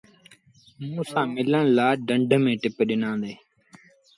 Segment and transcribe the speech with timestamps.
[0.91, 3.33] موݩٚ سآݩٚ ملڻ لآ ڍنڍ ميݩ ٽپ ڏنآندي۔